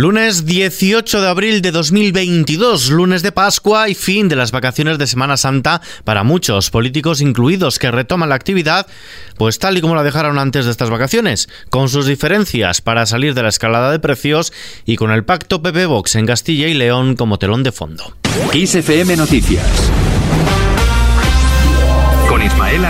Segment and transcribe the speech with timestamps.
[0.00, 5.06] Lunes 18 de abril de 2022, lunes de Pascua y fin de las vacaciones de
[5.06, 8.86] Semana Santa para muchos políticos incluidos que retoman la actividad,
[9.36, 13.34] pues tal y como la dejaron antes de estas vacaciones, con sus diferencias para salir
[13.34, 14.54] de la escalada de precios
[14.86, 18.16] y con el pacto PP Vox en Castilla y León como telón de fondo.
[18.54, 19.66] XFM Noticias
[22.26, 22.86] con Ismael.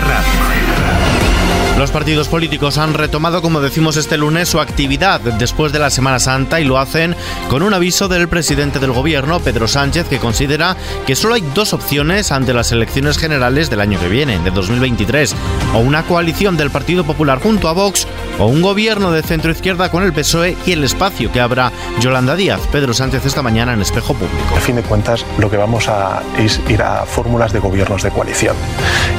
[1.81, 6.19] Los partidos políticos han retomado, como decimos este lunes, su actividad después de la Semana
[6.19, 7.17] Santa y lo hacen
[7.49, 10.77] con un aviso del presidente del gobierno, Pedro Sánchez, que considera
[11.07, 15.35] que solo hay dos opciones ante las elecciones generales del año que viene, de 2023,
[15.73, 18.07] o una coalición del Partido Popular junto a Vox,
[18.39, 22.37] o un gobierno de centro izquierda con el PSOE y el espacio que habrá Yolanda
[22.37, 22.61] Díaz.
[22.71, 24.55] Pedro Sánchez esta mañana en Espejo Público.
[24.55, 28.11] A fin de cuentas, lo que vamos a es ir a fórmulas de gobiernos de
[28.11, 28.55] coalición.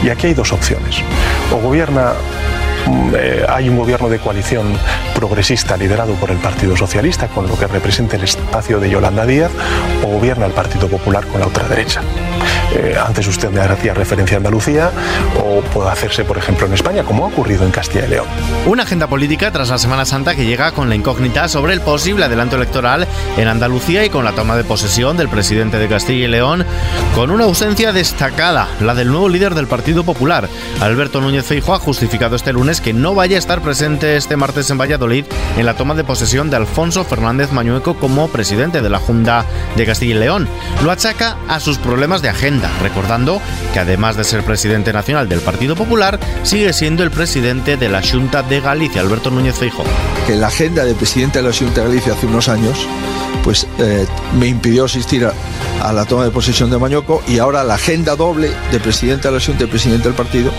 [0.04, 0.98] Y aquí hay dos opciones.
[1.52, 2.14] O gobierna
[3.16, 4.74] eh, hay un gobierno de coalición
[5.16, 9.52] progresista liderado por el Partido Socialista, con lo que representa el espacio de Yolanda Díaz,
[10.04, 12.02] o gobierna el Partido Popular con la ultraderecha.
[12.74, 14.92] Eh, antes usted me hacía referencia a Andalucía,
[15.44, 18.28] o puede hacerse, por ejemplo, en España, como ha ocurrido en Castilla y León.
[18.66, 22.26] Una agenda política tras la Semana Santa que llega con la incógnita sobre el posible
[22.26, 26.28] adelanto electoral en Andalucía y con la toma de posesión del presidente de Castilla y
[26.28, 26.66] León,
[27.16, 30.48] con una ausencia destacada, la del nuevo líder del Partido Popular.
[30.80, 34.70] Alberto Núñez Feijóo ha justificado este lunes que no vaya a estar presente este martes
[34.70, 35.26] en Valladolid
[35.58, 39.86] en la toma de posesión de Alfonso Fernández Mañueco como presidente de la Junta de
[39.86, 40.48] Castilla y León.
[40.84, 43.42] Lo achaca a sus problemas de agenda, recordando
[43.74, 48.02] que además de ser presidente nacional del Partido Popular, sigue siendo el presidente de la
[48.02, 49.86] Junta de Galicia, Alberto Núñez Feijóo.
[50.28, 52.88] Que la agenda de presidente de la Junta de Galicia hace unos años
[53.44, 54.06] pues eh,
[54.38, 58.52] me impidió asistir a, la toma de posesión de Mañueco y ahora la agenda doble
[58.72, 60.52] de presidente de la Junta y presidente del partido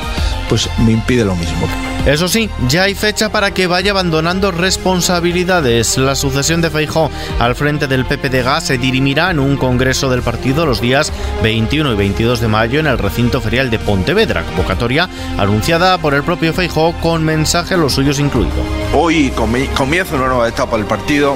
[0.53, 1.67] pues me impide lo mismo.
[2.05, 5.97] Eso sí, ya hay fecha para que vaya abandonando responsabilidades.
[5.97, 10.67] La sucesión de Feijó al frente del PPDG se dirimirá en un congreso del partido
[10.67, 11.11] los días
[11.42, 15.08] 21 y 22 de mayo en el recinto ferial de Pontevedra, convocatoria
[15.39, 18.52] anunciada por el propio Feijó con mensaje a los suyos incluido.
[18.95, 19.33] Hoy
[19.74, 21.35] comienza una nueva etapa del partido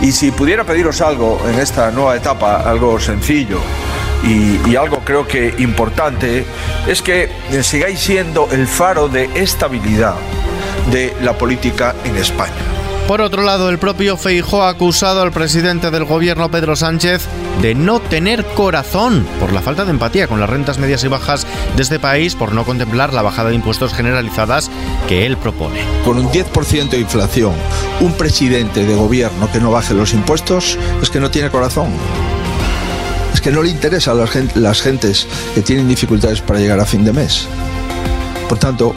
[0.00, 3.60] y si pudiera pediros algo en esta nueva etapa, algo sencillo,
[4.22, 6.44] y, y, algo creo que importante
[6.86, 7.30] es que
[7.62, 10.14] sigáis siendo el faro de estabilidad
[10.90, 12.52] de la política en España.
[13.10, 17.26] Por otro lado, el propio Feijó ha acusado al presidente del gobierno Pedro Sánchez
[17.60, 21.44] de no tener corazón por la falta de empatía con las rentas medias y bajas
[21.74, 24.70] de este país por no contemplar la bajada de impuestos generalizadas
[25.08, 25.80] que él propone.
[26.04, 27.54] Con un 10% de inflación,
[28.00, 31.90] un presidente de gobierno que no baje los impuestos es que no tiene corazón
[33.40, 37.04] es que no le interesa a las gentes que tienen dificultades para llegar a fin
[37.04, 37.46] de mes.
[38.50, 38.94] Por tanto,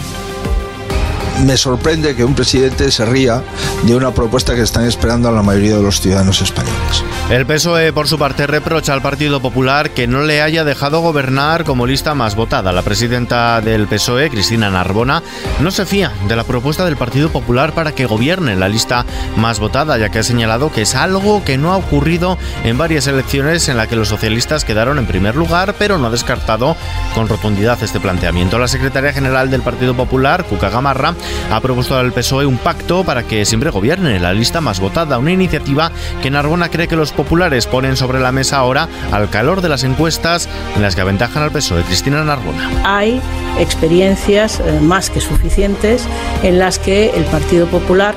[1.45, 3.41] me sorprende que un presidente se ría
[3.83, 7.03] de una propuesta que están esperando a la mayoría de los ciudadanos españoles.
[7.29, 11.63] El PSOE, por su parte, reprocha al Partido Popular que no le haya dejado gobernar
[11.63, 12.71] como lista más votada.
[12.71, 15.23] La presidenta del PSOE, Cristina Narbona,
[15.59, 19.05] no se fía de la propuesta del Partido Popular para que gobierne la lista
[19.35, 23.07] más votada, ya que ha señalado que es algo que no ha ocurrido en varias
[23.07, 26.75] elecciones en las que los socialistas quedaron en primer lugar, pero no ha descartado
[27.15, 28.59] con rotundidad este planteamiento.
[28.59, 31.15] La secretaria general del Partido Popular, Cuca Gamarra,
[31.51, 35.31] ha propuesto al PSOE un pacto para que siempre gobierne la lista más votada, una
[35.31, 35.91] iniciativa
[36.21, 39.83] que Narbona cree que los populares ponen sobre la mesa ahora al calor de las
[39.83, 41.83] encuestas en las que aventajan al PSOE.
[41.83, 42.69] Cristina Narbona.
[42.85, 43.21] Hay
[43.59, 46.05] experiencias eh, más que suficientes
[46.43, 48.15] en las que el Partido Popular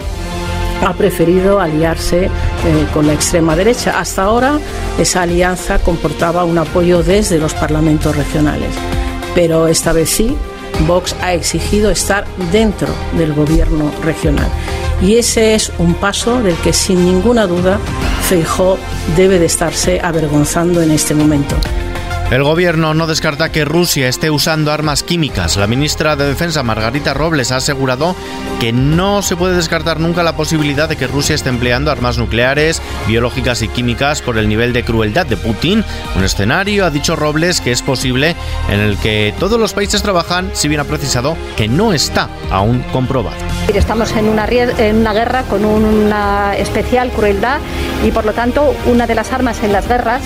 [0.85, 2.31] ha preferido aliarse eh,
[2.93, 3.99] con la extrema derecha.
[3.99, 4.59] Hasta ahora
[4.99, 8.71] esa alianza comportaba un apoyo desde los parlamentos regionales,
[9.35, 10.37] pero esta vez sí
[10.87, 14.49] Vox ha exigido estar dentro del gobierno regional.
[15.03, 17.79] Y ese es un paso del que sin ninguna duda
[18.29, 18.79] Feijó
[19.17, 21.55] debe de estarse avergonzando en este momento.
[22.31, 25.57] El gobierno no descarta que Rusia esté usando armas químicas.
[25.57, 28.17] La ministra de Defensa, Margarita Robles, ha asegurado
[28.59, 32.83] que no se puede descartar nunca la posibilidad de que Rusia esté empleando armas nucleares,
[33.07, 35.85] biológicas y químicas por el nivel de crueldad de Putin.
[36.17, 38.35] Un escenario, ha dicho Robles, que es posible
[38.71, 42.83] en el que todos los países trabajan, si bien ha precisado que no está aún
[42.93, 43.37] comprobado.
[43.73, 47.61] Estamos en una, guerra con una especial crueldad
[48.05, 50.23] y por lo tanto una de las armas en las guerras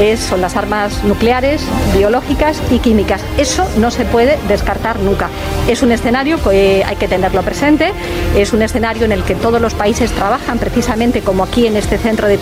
[0.00, 1.62] es, son las armas nucleares,
[1.96, 3.22] biológicas y químicas.
[3.38, 5.28] Eso no se puede descartar nunca.
[5.68, 7.92] Es un escenario que hay que tenerlo presente,
[8.36, 11.98] es un escenario en el que todos los países trabajan precisamente como aquí en este
[11.98, 12.38] centro de,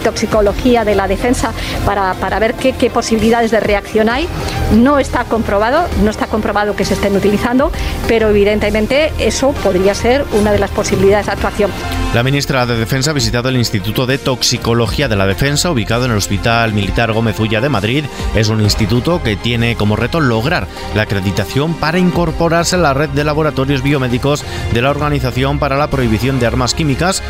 [0.00, 1.52] toxicología de la defensa
[1.86, 4.28] para, para ver qué, qué posibilidades de reacción hay.
[4.74, 7.70] No está comprobado, no está comprobado que se estén utilizando,
[8.08, 11.70] pero evidentemente eso podría ser una de las posibilidades de actuación.
[12.14, 16.10] La ministra de Defensa ha visitado el Instituto de Toxicología de la Defensa, ubicado en
[16.10, 18.04] el Hospital Militar Gómez Ulla de Madrid.
[18.34, 23.08] Es un instituto que tiene como reto lograr la acreditación para incorporarse a la red
[23.08, 24.44] de laboratorios biomédicos
[24.74, 27.22] de la Organización para la Prohibición de Armas Químicas,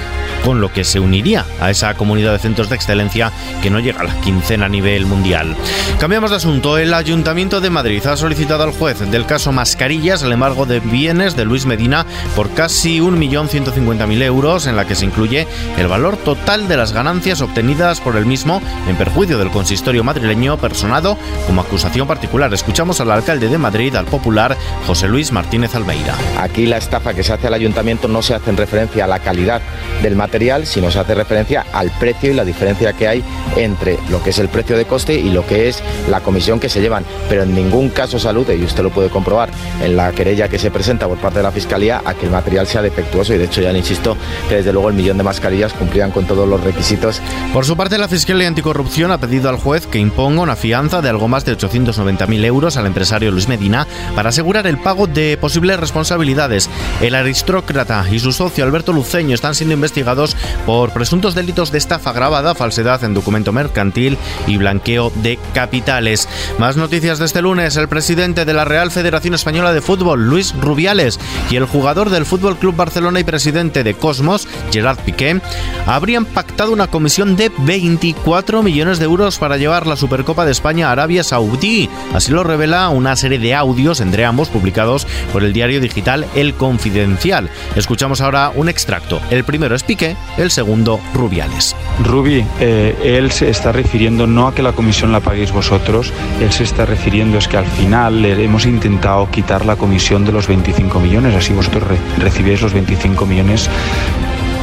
[0.44, 4.00] con lo que se uniría a esa comunidad de centros de excelencia que no llega
[4.00, 5.56] a la quincena a nivel mundial.
[5.98, 6.78] Cambiamos de asunto.
[6.78, 11.36] El Ayuntamiento de Madrid ha solicitado al juez del caso Mascarillas el embargo de bienes
[11.36, 15.46] de Luis Medina por casi 1.150.000 euros en la que se incluye
[15.78, 20.58] el valor total de las ganancias obtenidas por el mismo en perjuicio del consistorio madrileño
[20.58, 21.16] personado
[21.46, 22.52] como acusación particular.
[22.52, 24.56] Escuchamos al alcalde de Madrid, al popular
[24.86, 26.16] José Luis Martínez Almeida.
[26.38, 29.20] Aquí la estafa que se hace al ayuntamiento no se hace en referencia a la
[29.20, 29.62] calidad
[30.02, 30.31] del material,
[30.64, 33.22] sino se hace referencia al precio y la diferencia que hay
[33.56, 36.70] entre lo que es el precio de coste y lo que es la comisión que
[36.70, 37.04] se llevan.
[37.28, 39.50] Pero en ningún caso salude, y usted lo puede comprobar
[39.82, 42.66] en la querella que se presenta por parte de la Fiscalía, a que el material
[42.66, 44.16] sea defectuoso y de hecho ya le insisto
[44.48, 47.20] que desde luego el millón de mascarillas cumplían con todos los requisitos.
[47.52, 51.10] Por su parte, la Fiscalía Anticorrupción ha pedido al juez que imponga una fianza de
[51.10, 55.78] algo más de 890.000 euros al empresario Luis Medina para asegurar el pago de posibles
[55.78, 56.70] responsabilidades.
[57.02, 60.21] El aristócrata y su socio Alberto Luceño están siendo investigados
[60.66, 66.28] por presuntos delitos de estafa agravada, falsedad en documento mercantil y blanqueo de capitales.
[66.58, 67.76] Más noticias de este lunes.
[67.76, 71.18] El presidente de la Real Federación Española de Fútbol, Luis Rubiales,
[71.50, 75.40] y el jugador del Fútbol Club Barcelona y presidente de Cosmos, Gerard Piqué,
[75.86, 80.88] habrían pactado una comisión de 24 millones de euros para llevar la Supercopa de España
[80.88, 81.88] a Arabia Saudí.
[82.14, 86.54] Así lo revela una serie de audios entre ambos publicados por el diario digital El
[86.54, 87.50] Confidencial.
[87.76, 89.20] Escuchamos ahora un extracto.
[89.30, 91.74] El primero es Piqué, el segundo Rubiales.
[92.04, 96.52] Rubi, eh, él se está refiriendo no a que la comisión la paguéis vosotros, él
[96.52, 101.00] se está refiriendo es que al final hemos intentado quitar la comisión de los 25
[101.00, 103.68] millones, así vosotros re recibís los 25 millones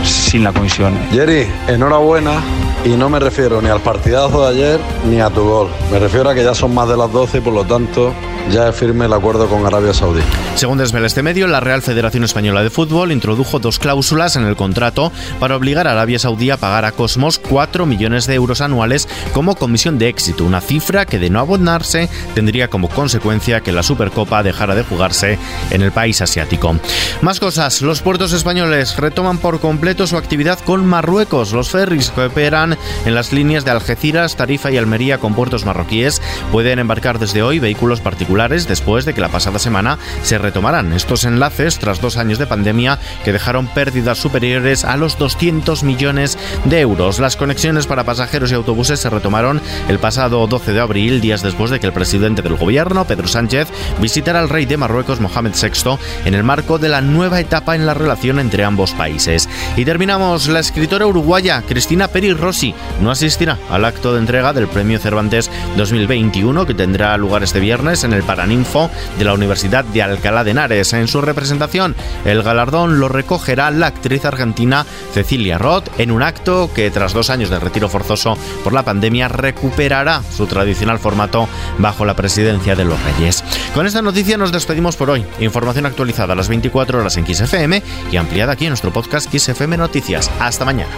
[0.04, 0.98] sin la comisión.
[1.12, 2.42] Jerry, enhorabuena
[2.86, 4.80] y no me refiero ni al partidazo de ayer
[5.10, 5.70] ni a tu gol.
[5.92, 8.14] Me refiero a que ya son más de las 12 y por lo tanto
[8.52, 10.22] ya firme el acuerdo con Arabia Saudí.
[10.56, 14.56] Según desvela este medio, la Real Federación Española de Fútbol introdujo dos cláusulas en el
[14.56, 19.08] contrato para obligar a Arabia Saudí a pagar a Cosmos 4 millones de euros anuales
[19.34, 23.84] como comisión de éxito, una cifra que de no abonarse tendría como consecuencia que la
[23.84, 25.38] Supercopa dejara de jugarse
[25.70, 26.76] en el país asiático.
[27.22, 31.54] Más cosas, los puertos españoles retoman por completo su actividad con Marruecos.
[31.54, 36.22] Los ferries que operan en las líneas de Algeciras, Tarifa y Almería con puertos marroquíes
[36.52, 41.26] pueden embarcar desde hoy vehículos particulares después de que la pasada semana se retomaran estos
[41.26, 46.80] enlaces tras dos años de pandemia que dejaron pérdidas superiores a los 200 millones de
[46.80, 47.20] euros.
[47.20, 51.70] Las conexiones para pasajeros y autobuses se retomaron el pasado 12 de abril, días después
[51.70, 53.68] de que el presidente del gobierno, Pedro Sánchez,
[54.00, 57.86] visitara al rey de Marruecos, Mohamed VI, en el marco de la nueva etapa en
[57.86, 59.50] la relación entre ambos países.
[59.76, 64.70] Y terminamos, la escritora uruguaya Cristina Peri Rossi no asistirá al acto de entrega del
[64.70, 70.04] Premio Cervantes 2021 que tendrá lugar este viernes en el Paraninfo de la Universidad de
[70.04, 70.94] Alcalá de Henares.
[70.94, 71.96] En su representación,
[72.26, 77.30] el galardón lo recogerá la actriz argentina Cecilia Roth en un acto que tras dos
[77.30, 82.86] años de retiro forzoso por la pandemia recuperará su tradicional formato bajo la presidencia de
[82.86, 83.44] los Reyes.
[83.74, 85.26] Con esta noticia nos despedimos por hoy.
[85.40, 87.82] Información actualizada a las 24 horas en XFM
[88.12, 90.30] y ampliada aquí en nuestro podcast XFM Noticias.
[90.40, 90.92] Hasta mañana.